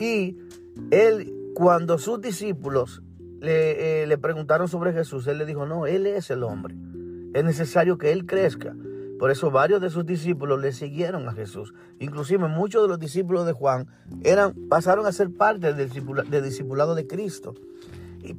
y 0.00 0.36
él, 0.90 1.32
cuando 1.54 1.98
sus 1.98 2.20
discípulos 2.20 3.04
le, 3.38 4.02
eh, 4.02 4.06
le, 4.08 4.18
preguntaron 4.18 4.66
sobre 4.66 4.92
Jesús, 4.92 5.28
él 5.28 5.38
le 5.38 5.46
dijo, 5.46 5.64
no, 5.64 5.86
él 5.86 6.06
es 6.06 6.28
el 6.32 6.42
hombre. 6.42 6.74
Es 7.34 7.44
necesario 7.44 7.98
que 7.98 8.10
él 8.10 8.26
crezca. 8.26 8.74
Por 9.18 9.30
eso 9.30 9.50
varios 9.50 9.80
de 9.80 9.90
sus 9.90 10.04
discípulos 10.04 10.60
le 10.60 10.72
siguieron 10.72 11.28
a 11.28 11.32
Jesús. 11.32 11.72
Inclusive 11.98 12.48
muchos 12.48 12.82
de 12.82 12.88
los 12.88 12.98
discípulos 12.98 13.46
de 13.46 13.52
Juan 13.52 13.86
eran, 14.22 14.54
pasaron 14.68 15.06
a 15.06 15.12
ser 15.12 15.30
parte 15.30 15.72
del, 15.72 15.90
discipulado 16.42 16.94
de 16.94 17.06
Cristo. 17.06 17.54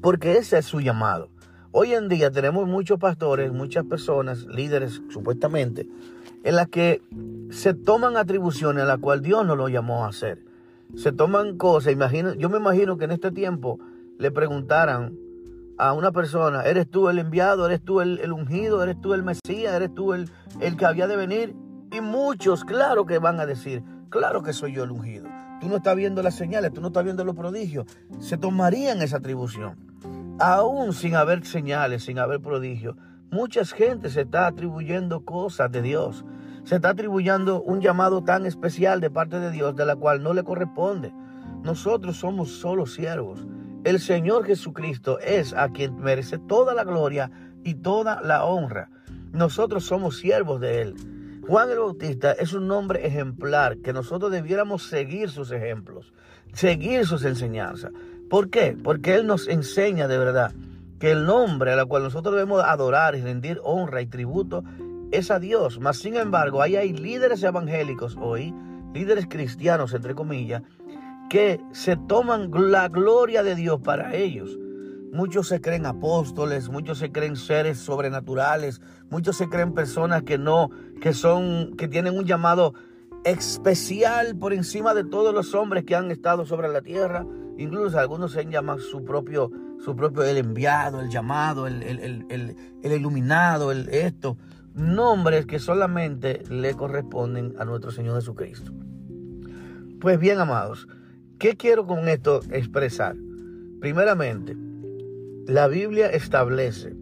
Porque 0.02 0.38
ese 0.38 0.60
es 0.60 0.66
su 0.66 0.80
llamado. 0.80 1.30
Hoy 1.72 1.94
en 1.94 2.10
día 2.10 2.32
tenemos 2.32 2.68
muchos 2.68 3.00
pastores, 3.00 3.52
muchas 3.52 3.86
personas, 3.86 4.46
líderes 4.46 5.02
supuestamente, 5.10 5.88
en 6.44 6.56
las 6.56 6.68
que 6.68 7.02
se 7.50 7.74
toman 7.74 8.18
atribuciones 8.18 8.84
a 8.84 8.88
las 8.88 9.00
cuales 9.00 9.24
Dios 9.24 9.46
no 9.46 9.56
lo 9.56 9.70
llamó 9.70 10.06
a 10.06 10.10
hacer. 10.10 10.44
Se 10.96 11.12
toman 11.12 11.58
cosas, 11.58 11.92
imagino, 11.92 12.34
yo 12.34 12.50
me 12.50 12.58
imagino 12.58 12.98
que 12.98 13.06
en 13.06 13.12
este 13.12 13.32
tiempo 13.32 13.80
le 14.18 14.32
preguntaran 14.32 15.18
a 15.78 15.94
una 15.94 16.12
persona, 16.12 16.64
¿eres 16.64 16.90
tú 16.90 17.10
el 17.10 17.20
enviado? 17.20 17.66
¿Eres 17.66 17.84
tú 17.84 18.02
el, 18.02 18.32
ungido? 18.32 18.84
¿Eres 18.84 19.00
tú 19.02 19.14
el 19.14 19.24
Mesías? 19.24 19.74
¿Eres 19.74 19.94
tú 19.94 20.14
el, 20.14 20.30
el 20.60 20.76
que 20.76 20.86
había 20.86 21.08
de 21.08 21.16
venir? 21.16 21.56
Y 21.92 22.02
muchos, 22.02 22.66
claro 22.66 23.06
que 23.06 23.20
van 23.20 23.40
a 23.40 23.46
decir, 23.46 23.84
claro 24.10 24.44
que 24.44 24.54
soy 24.54 24.74
yo 24.74 24.84
el 24.84 24.92
ungido. 24.92 25.28
Tú 25.62 25.70
no 25.70 25.78
estás 25.78 25.96
viendo 25.96 26.22
las 26.22 26.36
señales, 26.36 26.74
tú 26.74 26.82
no 26.82 26.88
estás 26.88 27.04
viendo 27.04 27.24
los 27.24 27.36
prodigios. 27.36 27.86
Se 28.20 28.38
tomarían 28.38 29.02
esa 29.02 29.18
atribución. 29.18 29.78
Aún 30.40 30.94
sin 30.94 31.16
haber 31.16 31.46
señales, 31.46 32.04
sin 32.04 32.20
haber 32.20 32.42
prodigios, 32.42 32.96
Mucha 33.30 33.66
gente 33.66 34.10
se 34.10 34.22
está 34.22 34.48
atribuyendo 34.48 35.26
cosas 35.26 35.70
de 35.70 35.82
Dios. 35.82 36.24
Se 36.64 36.76
está 36.76 36.92
atribuyendo 36.92 37.62
un 37.62 37.82
llamado 37.82 38.24
tan 38.24 38.46
especial 38.46 39.02
de 39.02 39.10
parte 39.10 39.42
de 39.42 39.52
Dios 39.52 39.76
de 39.76 39.86
la 39.86 39.98
cual 39.98 40.24
no 40.24 40.34
le 40.34 40.46
corresponde. 40.46 41.12
Nosotros 41.62 42.16
somos 42.16 42.52
solo 42.52 42.86
siervos. 42.86 43.46
El 43.88 44.02
Señor 44.02 44.46
Jesucristo 44.46 45.18
es 45.20 45.54
a 45.54 45.70
quien 45.70 46.02
merece 46.02 46.38
toda 46.38 46.74
la 46.74 46.84
gloria 46.84 47.32
y 47.64 47.76
toda 47.76 48.22
la 48.22 48.44
honra. 48.44 48.90
Nosotros 49.32 49.86
somos 49.86 50.18
siervos 50.18 50.60
de 50.60 50.82
Él. 50.82 50.96
Juan 51.48 51.72
el 51.72 51.80
Bautista 51.80 52.34
es 52.34 52.52
un 52.52 52.68
nombre 52.68 53.08
ejemplar 53.08 53.78
que 53.78 53.94
nosotros 53.94 54.30
debiéramos 54.30 54.90
seguir 54.90 55.30
sus 55.30 55.52
ejemplos, 55.52 56.12
seguir 56.52 57.08
sus 57.08 57.24
enseñanzas. 57.24 57.94
¿Por 58.30 58.50
qué? 58.50 58.76
Porque 58.84 59.16
Él 59.16 59.26
nos 59.26 59.48
enseña 59.48 60.10
de 60.10 60.18
verdad 60.18 60.52
que 61.00 61.12
el 61.12 61.24
nombre 61.26 61.72
a 61.72 61.78
la 61.78 61.86
cual 61.86 62.04
nosotros 62.04 62.36
debemos 62.36 62.62
adorar 62.66 63.16
y 63.16 63.22
rendir 63.22 63.62
honra 63.64 64.02
y 64.02 64.08
tributo 64.08 64.66
es 65.14 65.32
a 65.32 65.40
Dios. 65.40 65.80
Mas, 65.80 66.00
sin 66.00 66.18
embargo, 66.18 66.62
ahí 66.62 66.76
hay 66.76 66.92
líderes 66.92 67.42
evangélicos 67.42 68.18
hoy, 68.20 68.54
líderes 68.94 69.28
cristianos, 69.30 69.94
entre 69.94 70.14
comillas, 70.14 70.62
que 71.30 71.60
se 71.72 71.96
toman 71.96 72.52
la 72.54 72.88
gloria 72.88 73.44
de 73.44 73.56
Dios 73.56 73.80
para 73.82 74.16
ellos. 74.16 74.58
Muchos 75.12 75.48
se 75.48 75.62
creen 75.62 75.86
apóstoles, 75.86 76.70
muchos 76.70 76.98
se 76.98 77.12
creen 77.12 77.36
seres 77.36 77.78
sobrenaturales, 77.78 78.82
muchos 79.10 79.38
se 79.38 79.50
creen 79.50 79.74
personas 79.74 80.24
que 80.24 80.38
no, 80.38 80.70
que 81.02 81.14
son, 81.14 81.76
que 81.78 81.88
tienen 81.88 82.18
un 82.18 82.26
llamado 82.26 82.74
especial 83.24 84.38
por 84.38 84.54
encima 84.54 84.94
de 84.94 85.04
todos 85.04 85.34
los 85.34 85.54
hombres 85.56 85.86
que 85.86 85.96
han 85.96 86.12
estado 86.12 86.46
sobre 86.46 86.68
la 86.68 86.82
tierra. 86.82 87.26
Incluso 87.58 87.98
algunos 87.98 88.34
se 88.34 88.46
llaman 88.46 88.80
su 88.80 89.04
propio 89.04 89.52
su 89.80 89.96
propio, 89.96 90.24
el 90.24 90.38
enviado, 90.38 91.02
el 91.02 91.10
llamado, 91.10 91.68
el, 91.68 91.84
el, 91.84 92.92
iluminado, 92.92 93.72
el 93.72 93.90
esto. 93.90 94.38
Nombres 94.74 95.46
que 95.46 95.60
solamente 95.60 96.44
le 96.50 96.74
corresponden 96.76 97.56
a 97.58 97.66
nuestro 97.66 97.92
Señor 97.92 98.16
Jesucristo. 98.16 98.72
Pues 100.00 100.20
bien, 100.20 100.40
amados, 100.40 100.88
¿qué 101.40 101.56
quiero 101.56 101.86
con 101.86 102.08
esto 102.08 102.42
expresar? 102.52 103.16
Primeramente, 103.80 104.56
la 105.46 105.68
Biblia 105.68 106.08
establece 106.08 106.96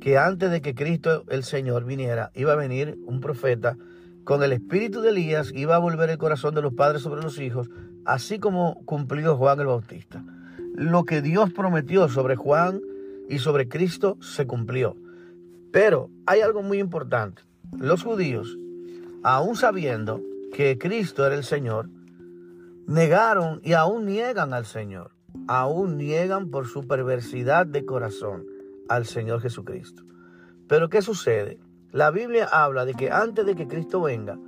que 0.00 0.18
antes 0.18 0.50
de 0.50 0.60
que 0.60 0.74
Cristo 0.74 1.24
el 1.28 1.44
Señor 1.44 1.84
viniera, 1.84 2.30
iba 2.34 2.52
a 2.52 2.56
venir 2.56 2.98
un 3.06 3.20
profeta 3.20 3.76
con 4.24 4.42
el 4.42 4.52
espíritu 4.52 5.00
de 5.00 5.10
Elías, 5.10 5.52
iba 5.54 5.76
a 5.76 5.80
volver 5.80 6.10
el 6.10 6.18
corazón 6.18 6.54
de 6.54 6.62
los 6.62 6.74
padres 6.74 7.02
sobre 7.02 7.22
los 7.22 7.38
hijos, 7.38 7.68
así 8.04 8.38
como 8.38 8.82
cumplió 8.84 9.36
Juan 9.36 9.60
el 9.60 9.66
Bautista 9.66 10.24
lo 10.80 11.04
que 11.04 11.20
Dios 11.20 11.52
prometió 11.52 12.08
sobre 12.08 12.36
Juan 12.36 12.80
y 13.28 13.38
sobre 13.38 13.68
Cristo 13.68 14.16
se 14.20 14.46
cumplió. 14.46 14.96
Pero 15.72 16.10
hay 16.26 16.40
algo 16.40 16.62
muy 16.62 16.78
importante. 16.78 17.42
Los 17.78 18.02
judíos, 18.02 18.56
aún 19.22 19.56
sabiendo 19.56 20.22
que 20.54 20.78
Cristo 20.78 21.26
era 21.26 21.34
el 21.34 21.44
Señor, 21.44 21.90
negaron 22.90 23.60
y 23.62 23.74
aún 23.74 24.04
niegan 24.04 24.52
al 24.52 24.66
Señor. 24.66 25.12
Aún 25.46 25.96
niegan 25.96 26.50
por 26.50 26.66
su 26.66 26.88
perversidad 26.88 27.64
de 27.64 27.84
corazón 27.84 28.46
al 28.88 29.06
Señor 29.06 29.40
Jesucristo. 29.40 30.02
Pero 30.66 30.88
¿qué 30.88 31.00
sucede? 31.00 31.60
La 31.92 32.10
Biblia 32.10 32.48
habla 32.50 32.84
de 32.84 32.94
que 32.94 33.12
antes 33.12 33.46
de 33.46 33.54
que 33.54 33.68
Cristo 33.68 34.02
venga, 34.02 34.38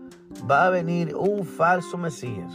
va 0.50 0.66
a 0.66 0.70
venir 0.70 1.14
un 1.14 1.44
falso 1.44 1.96
Mesías. 1.96 2.52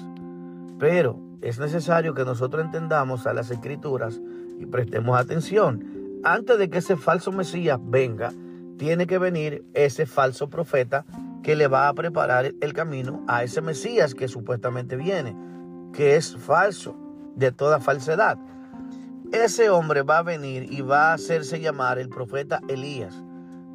Pero 0.78 1.22
es 1.42 1.58
necesario 1.58 2.14
que 2.14 2.26
nosotros 2.26 2.66
entendamos 2.66 3.26
a 3.26 3.34
las 3.34 3.50
escrituras 3.50 4.20
y 4.60 4.66
prestemos 4.66 5.18
atención. 5.18 6.20
Antes 6.26 6.58
de 6.58 6.70
que 6.70 6.80
ese 6.80 6.98
falso 6.98 7.32
Mesías 7.32 7.80
venga, 7.82 8.34
tiene 8.78 9.08
que 9.08 9.20
venir 9.20 9.64
ese 9.74 10.06
falso 10.06 10.50
profeta 10.50 11.06
que 11.44 11.56
le 11.56 11.68
va 11.68 11.88
a 11.88 11.94
preparar 11.94 12.52
el 12.60 12.74
camino 12.74 13.24
a 13.30 13.44
ese 13.44 13.62
Mesías 13.62 14.14
que 14.14 14.28
supuestamente 14.28 14.98
viene, 14.98 15.34
que 15.94 16.16
es 16.16 16.36
falso, 16.36 16.96
de 17.36 17.52
toda 17.52 17.80
falsedad. 17.80 18.38
Ese 19.32 19.70
hombre 19.70 20.02
va 20.02 20.20
a 20.20 20.24
venir 20.24 20.72
y 20.72 20.82
va 20.82 21.12
a 21.12 21.14
hacerse 21.14 21.60
llamar 21.60 22.00
el 22.00 22.10
profeta 22.10 22.62
Elías. 22.68 23.14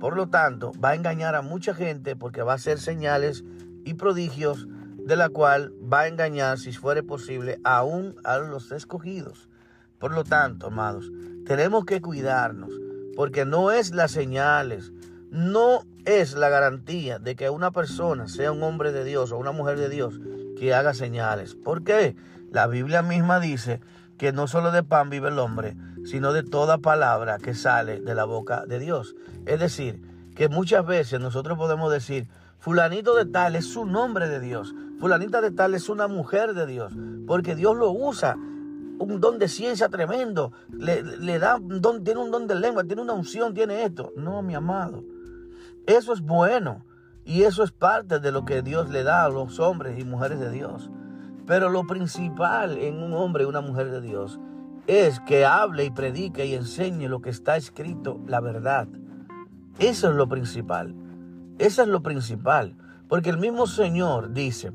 Por 0.01 0.17
lo 0.17 0.29
tanto, 0.29 0.73
va 0.83 0.91
a 0.91 0.95
engañar 0.95 1.35
a 1.37 1.43
mucha 1.43 1.75
gente 1.75 2.17
porque 2.17 2.43
va 2.43 2.53
a 2.53 2.57
hacer 2.57 2.81
señales 2.81 3.45
y 3.85 3.95
prodigios 3.95 4.67
de 4.97 5.17
la 5.17 5.29
cual 5.29 5.73
va 5.81 6.01
a 6.01 6.09
engañar, 6.09 6.59
si 6.59 6.73
fuere 6.73 7.03
posible, 7.03 7.61
aún 7.65 8.17
a 8.25 8.39
los 8.39 8.73
escogidos. 8.73 9.49
Por 9.99 10.13
lo 10.13 10.25
tanto, 10.25 10.69
amados, 10.69 11.13
tenemos 11.47 11.85
que 11.85 12.01
cuidarnos, 12.01 12.73
porque 13.15 13.45
no 13.45 13.71
es 13.71 13.93
las 13.93 14.11
señales, 14.11 14.93
no 15.31 15.85
es 16.05 16.35
la 16.35 16.49
garantía 16.49 17.19
de 17.19 17.37
que 17.37 17.51
una 17.51 17.71
persona 17.71 18.27
sea 18.27 18.53
un 18.53 18.63
hombre 18.63 18.91
de 18.91 19.05
Dios 19.05 19.33
o 19.33 19.39
una 19.39 19.53
mujer 19.53 19.79
de 19.79 19.89
Dios 19.89 20.21
que 20.63 20.75
haga 20.75 20.95
señales. 20.95 21.57
¿Por 21.57 21.83
qué? 21.83 22.15
La 22.53 22.69
Biblia 22.69 23.03
misma 23.03 23.41
dice 23.41 23.81
que 24.17 24.31
no 24.31 24.47
solo 24.47 24.71
de 24.71 24.85
pan 24.85 25.11
vive 25.11 25.27
el 25.27 25.41
hombre, 25.41 25.77
sino 26.05 26.33
de 26.33 26.45
toda 26.45 26.79
palabra 26.79 27.39
que 27.39 27.53
sale 27.53 28.01
de 28.01 28.15
la 28.15 28.27
boca 28.27 28.65
de 28.65 28.79
Dios. 28.79 29.17
Es 29.45 29.59
decir, 29.59 30.01
que 30.37 30.49
muchas 30.49 30.87
veces 30.87 31.19
nosotros 31.19 31.59
podemos 31.59 31.91
decir, 31.93 32.29
fulanito 32.61 33.17
de 33.17 33.27
tal 33.27 33.57
es 33.57 33.73
su 33.73 33.87
nombre 33.87 34.29
de 34.29 34.39
Dios, 34.39 34.73
fulanita 35.01 35.41
de 35.41 35.51
tal 35.51 35.75
es 35.75 35.89
una 35.89 36.07
mujer 36.07 36.55
de 36.55 36.65
Dios, 36.65 36.93
porque 37.27 37.57
Dios 37.57 37.77
lo 37.77 37.91
usa. 37.91 38.37
Un 38.37 39.19
don 39.21 39.41
de 39.41 39.49
ciencia 39.49 39.89
tremendo, 39.89 40.53
le, 40.71 41.41
da 41.41 41.57
un 41.57 41.81
don, 41.81 42.05
tiene 42.05 42.21
un 42.21 42.31
don 42.31 42.47
de 42.47 42.55
lengua, 42.55 42.85
tiene 42.85 43.03
una 43.03 43.15
unción, 43.15 43.53
tiene 43.53 43.83
esto. 43.83 44.13
No, 44.15 44.43
mi 44.43 44.55
amado, 44.55 45.03
eso 45.89 46.13
es 46.13 46.21
bueno 46.21 46.85
y 47.25 47.43
eso 47.43 47.63
es 47.63 47.73
parte 47.73 48.19
de 48.19 48.33
lo 48.33 48.45
que 48.45 48.63
Dios 48.63 48.91
le 48.91 49.03
da 49.05 49.25
a 49.25 49.29
los 49.29 49.61
hombres 49.61 49.99
y 49.99 50.05
mujeres 50.05 50.41
de 50.41 50.51
Dios. 50.51 50.91
Pero 51.47 51.71
lo 51.71 51.87
principal 51.87 52.79
en 52.79 53.03
un 53.03 53.15
hombre 53.15 53.45
y 53.45 53.47
una 53.47 53.61
mujer 53.61 53.91
de 53.91 54.01
Dios 54.01 54.41
es 54.87 55.21
que 55.21 55.45
hable 55.45 55.85
y 55.85 55.91
predique 55.91 56.47
y 56.47 56.55
enseñe 56.55 57.09
lo 57.09 57.21
que 57.21 57.31
está 57.31 57.57
escrito, 57.57 58.21
la 58.27 58.41
verdad. 58.41 58.89
Eso 59.79 60.11
es 60.11 60.17
lo 60.17 60.29
principal. 60.29 60.95
Eso 61.59 61.83
es 61.83 61.89
lo 61.89 62.03
principal. 62.03 62.77
Porque 63.09 63.31
el 63.31 63.39
mismo 63.39 63.67
Señor 63.67 64.33
dice 64.33 64.73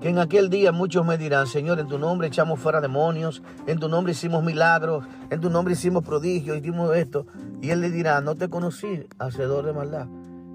que 0.00 0.08
en 0.08 0.18
aquel 0.18 0.50
día 0.50 0.72
muchos 0.72 1.04
me 1.04 1.18
dirán, 1.18 1.46
Señor, 1.46 1.80
en 1.80 1.88
tu 1.88 1.98
nombre 1.98 2.28
echamos 2.28 2.60
fuera 2.60 2.80
demonios, 2.80 3.42
en 3.66 3.78
tu 3.78 3.88
nombre 3.88 4.12
hicimos 4.12 4.44
milagros, 4.44 5.04
en 5.30 5.40
tu 5.40 5.50
nombre 5.50 5.74
hicimos 5.74 6.04
prodigios, 6.04 6.56
hicimos 6.56 6.94
esto. 6.96 7.26
Y 7.60 7.70
Él 7.70 7.80
le 7.80 7.90
dirá, 7.90 8.20
no 8.20 8.36
te 8.36 8.48
conocí, 8.48 9.06
hacedor 9.18 9.66
de 9.66 9.72
maldad. 9.72 10.06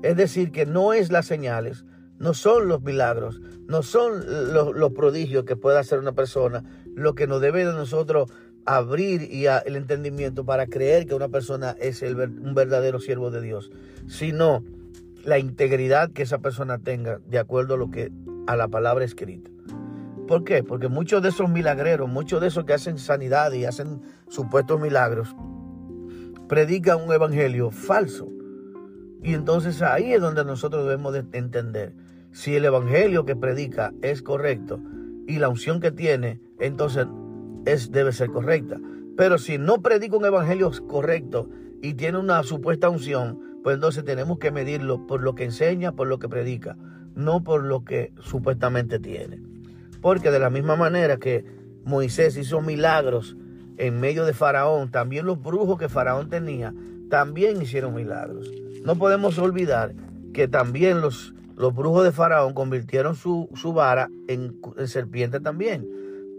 Es 0.06 0.16
decir, 0.16 0.52
que 0.52 0.68
no 0.68 0.94
es 0.94 1.12
las 1.12 1.26
señales, 1.26 1.84
no 2.20 2.36
son 2.36 2.68
los 2.68 2.84
milagros, 2.84 3.42
no 3.68 3.82
son 3.82 4.54
los, 4.54 4.94
prodigios 4.94 5.46
que 5.46 5.56
pueda 5.56 5.80
hacer 5.80 5.98
una 5.98 6.12
persona, 6.12 6.64
lo 6.94 7.16
que 7.16 7.26
nos 7.26 7.42
debe 7.42 7.66
de 7.66 7.74
nosotros 7.74 8.32
abrir 8.68 9.24
y 9.24 9.48
el 9.48 9.76
entendimiento 9.76 10.46
para 10.46 10.68
creer 10.68 11.08
que 11.08 11.16
una 11.16 11.30
persona 11.30 11.76
es 11.80 12.04
un 12.04 12.54
verdadero 12.54 13.00
siervo 13.00 13.32
de 13.32 13.42
Dios, 13.42 13.72
sino 14.08 14.64
la 15.24 15.40
integridad 15.40 16.12
que 16.12 16.22
esa 16.22 16.38
persona 16.38 16.78
tenga 16.78 17.20
de 17.28 17.40
acuerdo 17.40 17.74
a 17.74 17.78
lo 17.78 17.90
que 17.90 18.12
a 18.46 18.56
la 18.56 18.68
palabra 18.68 19.06
escrita. 19.06 19.50
¿Por 20.28 20.44
qué? 20.44 20.62
Porque 20.62 20.88
muchos 20.88 21.24
de 21.24 21.30
esos 21.30 21.50
milagreros, 21.50 22.08
muchos 22.08 22.42
de 22.42 22.50
esos 22.50 22.66
que 22.66 22.74
hacen 22.74 23.00
sanidad 23.00 23.52
y 23.54 23.66
hacen 23.66 24.04
supuestos 24.30 24.80
milagros, 24.80 25.36
predican 26.48 27.02
un 27.02 27.12
evangelio 27.12 27.72
falso. 27.72 28.35
Y 29.26 29.34
entonces 29.34 29.82
ahí 29.82 30.14
es 30.14 30.22
donde 30.22 30.46
nosotros 30.46 30.86
debemos 30.86 31.12
de 31.12 31.26
entender 31.32 31.94
si 32.32 32.56
el 32.56 32.64
evangelio 32.64 33.26
que 33.26 33.36
predica 33.36 33.92
es 34.04 34.22
correcto 34.22 34.80
y 35.26 35.40
la 35.40 35.50
unción 35.50 35.80
que 35.80 35.92
tiene, 35.92 36.40
entonces 36.60 37.08
es, 37.66 37.92
debe 37.92 38.12
ser 38.12 38.30
correcta. 38.30 38.80
Pero 39.18 39.40
si 39.40 39.58
no 39.58 39.82
predica 39.82 40.16
un 40.16 40.26
evangelio 40.26 40.72
correcto 40.88 41.50
y 41.82 41.96
tiene 41.96 42.20
una 42.20 42.44
supuesta 42.44 42.88
unción, 42.88 43.62
pues 43.64 43.74
entonces 43.74 44.06
tenemos 44.06 44.38
que 44.38 44.52
medirlo 44.52 45.08
por 45.08 45.24
lo 45.24 45.34
que 45.34 45.46
enseña, 45.46 45.94
por 45.94 46.06
lo 46.06 46.20
que 46.20 46.30
predica, 46.30 46.78
no 47.16 47.44
por 47.44 47.64
lo 47.64 47.84
que 47.84 48.14
supuestamente 48.22 49.00
tiene. 49.00 49.42
Porque 50.02 50.30
de 50.30 50.38
la 50.38 50.52
misma 50.52 50.76
manera 50.76 51.18
que 51.18 51.44
Moisés 51.84 52.38
hizo 52.38 52.62
milagros 52.62 53.36
en 53.78 54.00
medio 54.00 54.24
de 54.24 54.34
Faraón, 54.34 54.92
también 54.92 55.26
los 55.26 55.42
brujos 55.42 55.80
que 55.80 55.90
Faraón 55.90 56.30
tenía, 56.30 56.76
también 57.10 57.60
hicieron 57.60 57.96
milagros. 57.96 58.52
No 58.86 58.96
podemos 58.96 59.38
olvidar 59.40 59.94
que 60.34 60.48
también 60.48 61.02
los 61.02 61.36
los 61.58 61.74
brujos 61.74 62.04
de 62.04 62.12
Faraón 62.12 62.54
convirtieron 62.54 63.16
su, 63.16 63.48
vara 63.74 64.10
en, 64.28 64.60
serpiente 64.88 65.40
también. 65.40 65.88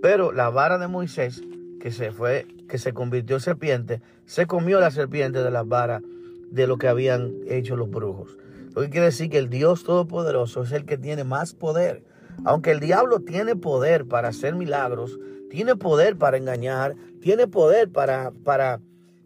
Pero 0.03 0.33
la 0.33 0.51
vara 0.51 0.79
de 0.79 0.89
Moisés, 0.89 1.43
que 1.81 1.91
se 1.91 2.13
fue, 2.13 2.47
que 2.69 2.79
se 2.79 2.93
convirtió 2.93 3.37
en 3.37 3.41
serpiente, 3.41 4.03
se 4.27 4.47
comió 4.47 4.79
la 4.79 4.91
serpiente 4.91 5.43
de 5.43 5.51
las 5.51 5.67
varas 5.67 6.03
de 6.51 6.67
lo 6.67 6.77
que 6.77 6.89
habían 6.89 7.33
hecho 7.49 7.77
los 7.77 7.91
brujos. 7.91 8.37
Lo 8.75 8.83
que 8.83 8.91
quiere 8.91 9.07
decir 9.07 9.31
que 9.31 9.39
el 9.39 9.49
Dios 9.49 9.85
Todopoderoso 9.85 10.65
es 10.65 10.73
el 10.73 10.85
que 10.85 10.99
tiene 10.99 11.25
más 11.25 11.55
poder. 11.55 12.05
Aunque 12.45 12.73
el 12.73 12.81
diablo 12.81 13.21
tiene 13.21 13.57
poder 13.57 14.05
para 14.05 14.29
hacer 14.29 14.55
milagros, 14.55 15.19
tiene 15.51 15.77
poder 15.77 16.17
para 16.17 16.37
engañar, 16.37 16.95
tiene 17.23 17.47
poder 17.47 17.91
para, 17.91 18.33
para, 18.45 18.81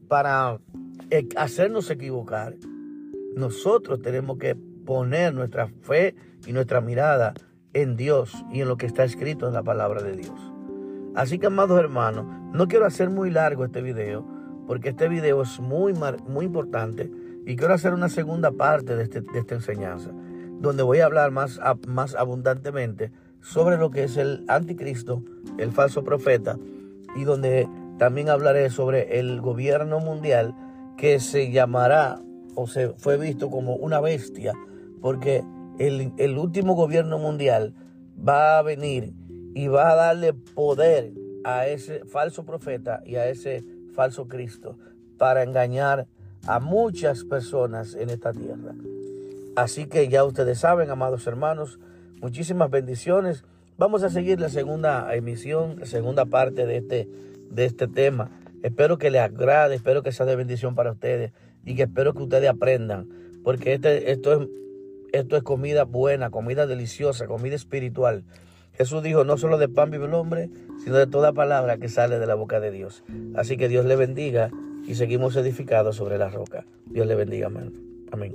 para 0.06 0.60
eh, 1.10 1.28
hacernos 1.34 1.90
equivocar, 1.90 2.54
nosotros 3.36 4.00
tenemos 4.02 4.38
que 4.38 4.54
poner 4.54 5.34
nuestra 5.34 5.68
fe 5.82 6.14
y 6.46 6.52
nuestra 6.52 6.80
mirada 6.80 7.34
en 7.72 7.96
Dios 7.96 8.44
y 8.52 8.60
en 8.60 8.68
lo 8.68 8.76
que 8.76 8.86
está 8.86 9.04
escrito 9.04 9.46
en 9.46 9.54
la 9.54 9.62
palabra 9.62 10.02
de 10.02 10.16
Dios. 10.16 10.52
Así 11.14 11.38
que, 11.38 11.46
amados 11.46 11.78
hermanos, 11.78 12.26
no 12.52 12.68
quiero 12.68 12.86
hacer 12.86 13.10
muy 13.10 13.30
largo 13.30 13.64
este 13.64 13.82
video, 13.82 14.26
porque 14.66 14.90
este 14.90 15.08
video 15.08 15.42
es 15.42 15.60
muy, 15.60 15.92
muy 16.26 16.46
importante 16.46 17.10
y 17.46 17.56
quiero 17.56 17.74
hacer 17.74 17.92
una 17.92 18.08
segunda 18.08 18.52
parte 18.52 18.96
de, 18.96 19.02
este, 19.04 19.20
de 19.20 19.38
esta 19.38 19.54
enseñanza, 19.54 20.10
donde 20.60 20.82
voy 20.82 21.00
a 21.00 21.06
hablar 21.06 21.30
más, 21.30 21.60
más 21.86 22.14
abundantemente 22.14 23.12
sobre 23.40 23.76
lo 23.76 23.90
que 23.90 24.04
es 24.04 24.16
el 24.16 24.44
anticristo, 24.48 25.22
el 25.58 25.72
falso 25.72 26.04
profeta, 26.04 26.58
y 27.16 27.24
donde 27.24 27.68
también 27.98 28.28
hablaré 28.28 28.70
sobre 28.70 29.18
el 29.18 29.40
gobierno 29.40 30.00
mundial 30.00 30.54
que 30.96 31.18
se 31.18 31.50
llamará 31.50 32.20
o 32.54 32.66
se 32.66 32.90
fue 32.90 33.16
visto 33.16 33.50
como 33.50 33.74
una 33.76 34.00
bestia 34.00 34.52
porque 35.00 35.42
el, 35.78 36.38
último 36.38 36.74
gobierno 36.74 37.18
mundial 37.18 37.74
va 38.16 38.58
a 38.58 38.62
venir 38.62 39.14
y 39.54 39.68
va 39.68 39.90
a 39.90 39.94
darle 39.94 40.34
poder 40.34 41.12
a 41.44 41.66
ese 41.66 42.04
falso 42.04 42.44
profeta 42.44 43.02
y 43.06 43.16
a 43.16 43.28
ese 43.28 43.64
falso 43.94 44.28
Cristo 44.28 44.76
para 45.16 45.42
engañar 45.42 46.06
a 46.46 46.60
muchas 46.60 47.24
personas 47.24 47.94
en 47.94 48.10
esta 48.10 48.32
tierra. 48.32 48.74
Así 49.56 49.86
que 49.86 50.08
ya 50.08 50.24
ustedes 50.24 50.58
saben, 50.58 50.90
amados 50.90 51.26
hermanos, 51.26 51.78
muchísimas 52.20 52.70
bendiciones. 52.70 53.44
Vamos 53.78 54.02
a 54.02 54.10
seguir 54.10 54.38
la 54.38 54.50
segunda 54.50 55.14
emisión, 55.14 55.80
la 55.80 55.86
segunda 55.86 56.26
parte 56.26 56.66
de 56.66 56.76
este, 56.76 57.08
de 57.50 57.64
este 57.64 57.88
tema. 57.88 58.30
Espero 58.62 58.98
que 58.98 59.10
les 59.10 59.22
agrade, 59.22 59.74
espero 59.74 60.02
que 60.02 60.12
sea 60.12 60.26
de 60.26 60.36
bendición 60.36 60.74
para 60.74 60.92
ustedes 60.92 61.32
y 61.64 61.74
que 61.74 61.82
espero 61.82 62.14
que 62.14 62.22
ustedes 62.22 62.48
aprendan, 62.48 63.08
porque 63.42 63.74
este, 63.74 64.12
esto, 64.12 64.42
es, 64.42 64.48
esto 65.12 65.36
es 65.36 65.42
comida 65.42 65.84
buena, 65.84 66.30
comida 66.30 66.66
deliciosa, 66.66 67.26
comida 67.26 67.54
espiritual. 67.54 68.24
Jesús 68.72 69.02
dijo, 69.02 69.24
no 69.24 69.36
solo 69.36 69.58
de 69.58 69.68
pan 69.68 69.90
vive 69.90 70.06
el 70.06 70.14
hombre, 70.14 70.48
sino 70.82 70.96
de 70.96 71.06
toda 71.06 71.32
palabra 71.32 71.76
que 71.76 71.88
sale 71.88 72.18
de 72.18 72.26
la 72.26 72.34
boca 72.34 72.60
de 72.60 72.70
Dios. 72.70 73.04
Así 73.34 73.56
que 73.56 73.68
Dios 73.68 73.84
le 73.84 73.96
bendiga 73.96 74.50
y 74.86 74.94
seguimos 74.94 75.36
edificados 75.36 75.96
sobre 75.96 76.16
la 76.16 76.30
roca. 76.30 76.64
Dios 76.86 77.06
le 77.06 77.14
bendiga, 77.14 77.48
amén. 77.48 77.72
amén. 78.10 78.34